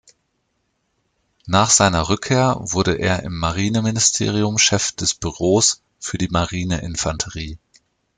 [1.45, 7.59] Nach seiner Rückkehr wurde er im Marineministerium Chef des Büros für die Marineinfanterie.